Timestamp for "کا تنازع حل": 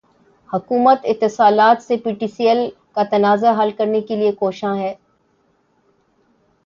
2.95-3.71